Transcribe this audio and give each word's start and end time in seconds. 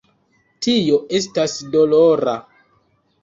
Tio 0.67 0.95
estas 1.19 1.53
dolora. 1.75 2.33